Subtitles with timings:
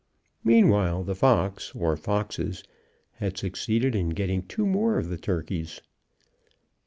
[0.43, 2.63] Meanwhile the fox (or foxes)
[3.17, 5.79] had succeeded in getting two more of the turkeys.